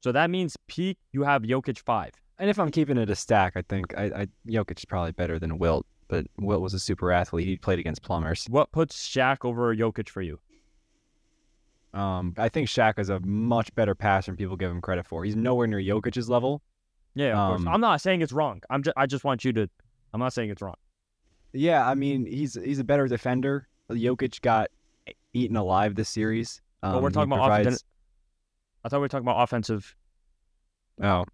[0.01, 0.97] So that means peak.
[1.11, 2.11] You have Jokic five.
[2.37, 5.39] And if I'm keeping it a stack, I think I, I Jokic is probably better
[5.39, 5.85] than Wilt.
[6.07, 7.45] But Wilt was a super athlete.
[7.47, 8.45] He played against plumbers.
[8.49, 10.39] What puts Shaq over Jokic for you?
[11.93, 15.23] Um, I think Shaq is a much better passer than people give him credit for.
[15.23, 16.61] He's nowhere near Jokic's level.
[17.15, 17.61] Yeah, of course.
[17.61, 18.61] Um, I'm not saying it's wrong.
[18.69, 18.93] I'm just.
[18.95, 19.69] I just want you to.
[20.13, 20.75] I'm not saying it's wrong.
[21.51, 23.67] Yeah, I mean he's he's a better defender.
[23.91, 24.69] Jokic got
[25.33, 26.61] eaten alive this series.
[26.83, 27.83] Um, But we're talking about provides- offense.
[28.83, 29.95] I thought we were talking about offensive.
[31.01, 31.25] Oh,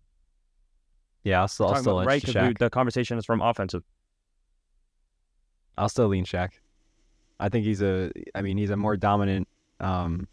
[1.23, 1.41] yeah.
[1.41, 2.21] I'll still I'll still lean right?
[2.21, 2.57] Shaq.
[2.57, 3.83] the conversation is from offensive.
[5.77, 6.51] I'll still lean Shaq.
[7.39, 8.11] I think he's a.
[8.33, 9.47] I mean, he's a more dominant,
[9.79, 10.27] um,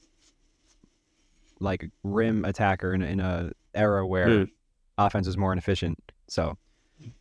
[1.58, 4.50] like rim attacker in, in a era where Dude.
[4.98, 5.98] offense is more inefficient.
[6.28, 6.56] So,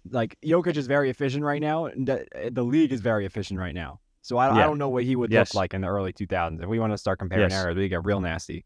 [0.09, 3.73] like Jokic is very efficient right now, and the, the league is very efficient right
[3.73, 3.99] now.
[4.23, 5.55] So I, I don't know what he would Yes.
[5.55, 6.61] look like in the early 2000s.
[6.61, 7.63] If we want to start comparing Yes.
[7.63, 8.65] eras, we get real nasty.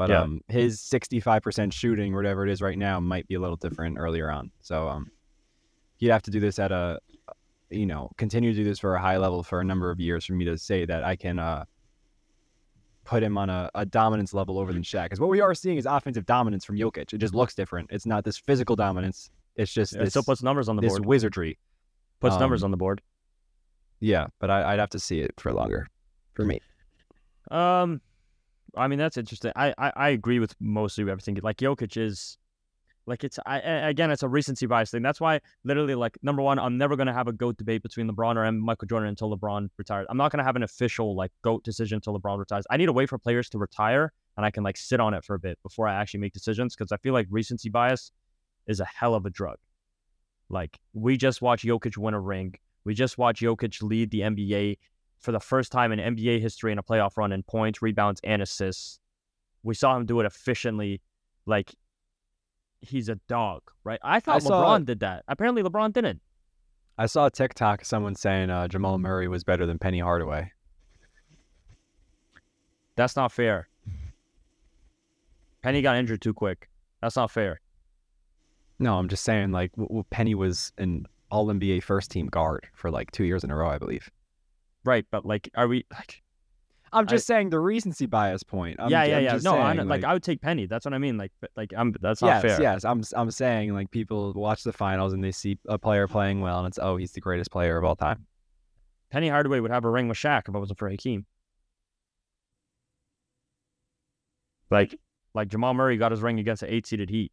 [0.00, 0.22] But Yeah.
[0.22, 4.30] um, his 65% shooting, whatever it is right now, might be a little different earlier
[4.30, 4.50] on.
[4.62, 5.10] So um,
[5.98, 7.00] he'd have to do this at a,
[7.68, 10.24] you know, continue to do this for a high level for a number of years
[10.24, 11.66] for me to say that I can uh,
[13.04, 15.04] put him on a, a dominance level over than Shaq.
[15.04, 17.12] Because what we are seeing is offensive dominance from Jokic.
[17.12, 17.90] It just looks different.
[17.92, 19.30] It's not this physical dominance.
[19.56, 21.04] It's just It this, still puts numbers on the this board.
[21.04, 21.58] wizardry.
[22.20, 23.02] Puts numbers um, on the board.
[24.00, 25.88] Yeah, but I, I'd have to see it for longer
[26.32, 26.62] for me.
[27.50, 28.00] Um,
[28.76, 29.52] I mean that's interesting.
[29.56, 31.38] I, I, I agree with mostly everything.
[31.42, 32.38] Like Jokic is,
[33.06, 35.02] like it's I again it's a recency bias thing.
[35.02, 38.36] That's why literally like number one, I'm never gonna have a goat debate between LeBron
[38.36, 40.06] or Michael Jordan until LeBron retires.
[40.08, 42.64] I'm not gonna have an official like goat decision until LeBron retires.
[42.70, 45.24] I need to wait for players to retire and I can like sit on it
[45.24, 48.12] for a bit before I actually make decisions because I feel like recency bias
[48.66, 49.56] is a hell of a drug.
[50.48, 52.54] Like we just watched Jokic win a ring.
[52.84, 54.78] We just watched Jokic lead the NBA
[55.20, 58.42] for the first time in NBA history in a playoff run in points, rebounds, and
[58.42, 58.98] assists.
[59.62, 61.00] We saw him do it efficiently.
[61.46, 61.74] Like
[62.80, 64.00] he's a dog, right?
[64.02, 65.24] I thought saw- LeBron did that.
[65.28, 66.20] Apparently, LeBron didn't.
[66.98, 70.52] I saw a TikTok someone saying uh, Jamal Murray was better than Penny Hardaway.
[72.96, 73.68] That's not fair.
[75.62, 76.68] Penny got injured too quick.
[77.00, 77.60] That's not fair.
[78.78, 82.66] No, I'm just saying like w- w- Penny was an All NBA first team guard
[82.74, 84.10] for like two years in a row, I believe.
[84.84, 86.22] Right, but like, are we like?
[86.92, 88.76] I'm I- just saying the recency bias point.
[88.80, 89.38] I'm, yeah, yeah, I'm yeah.
[89.42, 90.66] No, I saying, know, like, I would take Penny.
[90.66, 91.16] That's what I mean.
[91.16, 91.94] Like, like I'm.
[92.00, 92.62] That's not yes, fair.
[92.62, 92.84] yes.
[92.84, 96.58] I'm I'm saying like people watch the finals and they see a player playing well
[96.58, 98.26] and it's oh he's the greatest player of all time.
[99.10, 101.26] Penny Hardaway would have a ring with Shaq if it wasn't for Hakeem.
[104.70, 104.98] Like,
[105.34, 107.32] like Jamal Murray got his ring against the eight seeded Heat.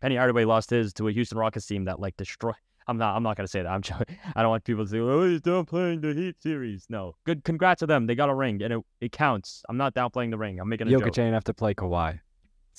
[0.00, 2.52] Penny Hardaway lost his to a Houston Rockets team that like destroy.
[2.86, 3.16] I'm not.
[3.16, 3.68] I'm not gonna say that.
[3.68, 3.82] I'm.
[3.82, 4.16] joking.
[4.36, 7.14] I don't want people to say, "Oh, he's downplaying the Heat series." No.
[7.24, 7.44] Good.
[7.44, 8.06] Congrats to them.
[8.06, 9.62] They got a ring, and it, it counts.
[9.68, 10.60] I'm not downplaying the ring.
[10.60, 11.14] I'm making a Jokic joke.
[11.14, 12.20] didn't have to play Kawhi.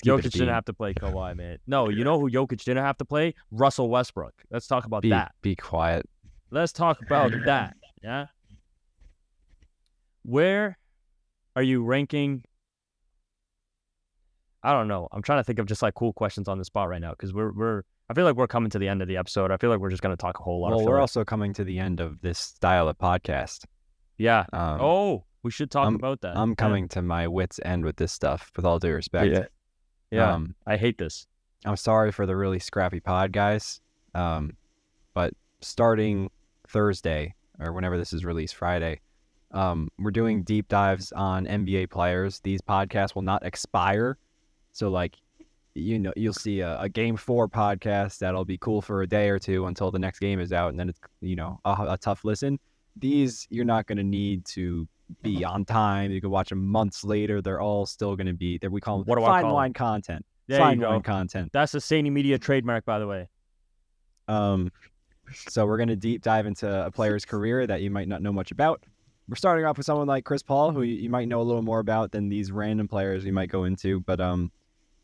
[0.06, 1.58] Let's Jokic didn't have to play Kawhi, man.
[1.68, 3.34] No, you know who Jokic didn't have to play?
[3.52, 4.34] Russell Westbrook.
[4.52, 5.34] Let's talk about be, that.
[5.42, 6.08] be quiet.
[6.52, 7.76] Let's talk about that.
[8.02, 8.28] Yeah.
[10.24, 10.78] Where?
[11.58, 12.44] are you ranking?
[14.62, 15.08] I don't know.
[15.12, 17.34] I'm trying to think of just like cool questions on the spot right now because
[17.34, 17.84] we're we're.
[18.10, 19.52] I feel like we're coming to the end of the episode.
[19.52, 21.64] I feel like we're just gonna talk a whole lot Well, we're also coming to
[21.64, 23.66] the end of this style of podcast.
[24.18, 24.46] yeah.
[24.54, 26.36] Um, oh, we should talk I'm- about that.
[26.38, 26.56] I'm Yeah.
[26.56, 28.52] coming to my wits' end with this stuff.
[28.56, 29.46] With all due respect, Yeah.
[30.10, 30.34] Yeah.
[30.34, 31.28] Um, I hate this.
[31.66, 33.82] I'm sorry for the really scrappy pod, guys.
[34.16, 34.56] Um,
[35.14, 36.30] but starting
[36.68, 39.02] Thursday or whenever this is released, Friday,
[39.52, 42.40] um, we're doing deep dives on NBA players.
[42.40, 44.18] These podcasts will not expire,
[44.72, 45.18] so like,
[45.78, 49.30] you know, you'll see a, a Game Four podcast that'll be cool for a day
[49.30, 51.98] or two until the next game is out, and then it's you know a, a
[51.98, 52.60] tough listen.
[52.96, 54.88] These you're not going to need to
[55.22, 56.12] be on time.
[56.12, 57.42] You can watch them months later.
[57.42, 58.70] They're all still going to be there.
[58.70, 59.56] We call them What do I fine call 'em?
[59.56, 60.26] wine content.
[60.48, 61.50] There fine wine content.
[61.54, 63.28] That's a Saney Media trademark, by the way.
[64.28, 64.72] Um,
[65.34, 68.34] so we're going to deep dive into a player's career that you might not know
[68.34, 68.84] much about.
[69.30, 71.62] We're starting off with someone like Chris Paul, who you, you might know a little
[71.62, 74.00] more about than these random players you might go into.
[74.02, 74.52] But um,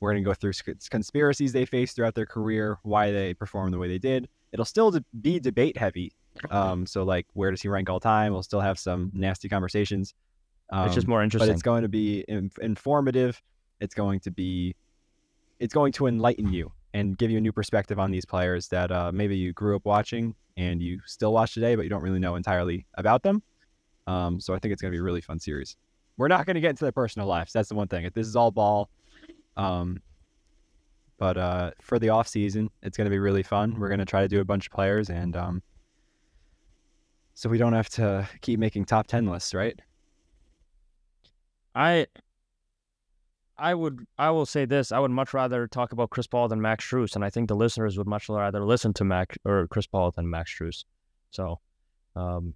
[0.04, 0.52] we're going to go through
[0.89, 4.28] conspiracies they faced throughout their career, why they performed the way they did.
[4.52, 6.12] It'll still be debate heavy.
[6.52, 8.34] Um, so like, where does he rank all time?
[8.34, 10.13] We'll still have some nasty conversations.
[10.74, 11.48] Um, it's just more interesting.
[11.48, 13.42] but it's going to be in- informative.
[13.80, 14.76] It's going to be,
[15.62, 18.92] it's going to enlighten you and give you a new perspective on these players that
[18.92, 22.20] uh, maybe you grew up watching and you still watch today, but you don't really
[22.20, 23.42] know entirely about them.
[24.06, 25.78] Um, so I think it's going to be a really fun series.
[26.18, 27.54] We're not going to get into their personal lives.
[27.54, 28.04] That's the one thing.
[28.04, 28.89] If This is all ball.
[29.58, 30.02] Um,
[31.18, 33.80] but uh, for the off season, it's going to be really fun.
[33.80, 35.63] We're going to try to do a bunch of players, and um,
[37.34, 39.80] so we don't have to keep making top ten lists, right?
[41.76, 42.08] I
[43.58, 44.92] I would I will say this.
[44.92, 47.56] I would much rather talk about Chris Paul than Max Strus, and I think the
[47.56, 50.84] listeners would much rather listen to Max or Chris Paul than Max Strus.
[51.32, 51.60] So,
[52.16, 52.56] um,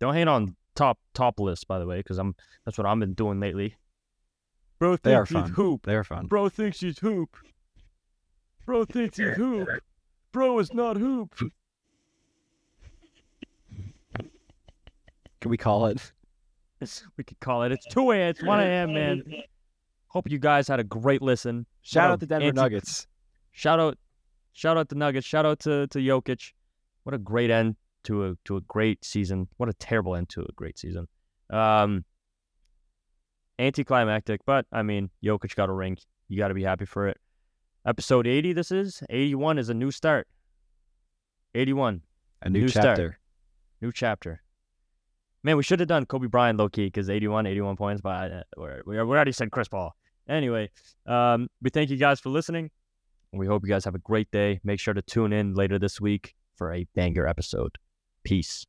[0.00, 3.14] don't hate on top top lists, by the way, because I'm that's what I've been
[3.14, 3.76] doing lately.
[4.78, 5.44] Bro They are thinks fun.
[5.48, 5.86] he's hoop.
[5.86, 6.26] They're fun.
[6.26, 7.36] Bro thinks he's hoop.
[8.66, 9.68] Bro thinks he's hoop.
[10.32, 11.34] Bro is not hoop.
[15.40, 16.12] Can we call it?
[17.16, 17.72] We could call it.
[17.72, 18.28] It's 2 a.m.
[18.30, 19.22] It's 1 a.m., man.
[20.08, 21.66] Hope you guys had a great listen.
[21.82, 23.06] Shout What out to the Denver anti- Nuggets.
[23.52, 23.96] Shout out,
[24.52, 25.26] shout out the Nuggets.
[25.26, 26.52] Shout out to to Jokic.
[27.04, 29.48] What a great end to a to a great season.
[29.56, 31.06] What a terrible end to a great season.
[31.50, 32.04] Um,
[33.58, 35.96] anticlimactic, but I mean, Jokic got a ring.
[36.28, 37.18] You got to be happy for it.
[37.86, 38.52] Episode 80.
[38.52, 40.26] This is 81 is a new start.
[41.54, 42.02] 81,
[42.42, 42.84] A new, New start.
[42.84, 43.18] chapter.
[43.80, 44.42] new chapter.
[45.42, 48.42] Man, we should have done Kobe Bryant low key because 81, 81 points, but uh,
[48.86, 49.94] we already said Chris Paul.
[50.28, 50.70] Anyway,
[51.06, 52.70] um, we thank you guys for listening.
[53.32, 54.60] We hope you guys have a great day.
[54.64, 57.76] Make sure to tune in later this week for a banger episode.
[58.24, 58.66] Peace.